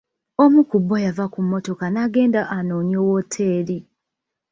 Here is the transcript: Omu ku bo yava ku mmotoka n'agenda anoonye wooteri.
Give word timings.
Omu 0.43 0.61
ku 0.69 0.77
bo 0.87 0.95
yava 1.05 1.25
ku 1.33 1.39
mmotoka 1.45 1.85
n'agenda 1.89 2.41
anoonye 2.57 2.97
wooteri. 3.07 3.77